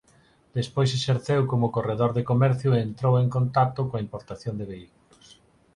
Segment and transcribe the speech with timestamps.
[0.57, 5.25] Despois exerceu como corredor de comercio e entrou en contacto coa importación de vehículos.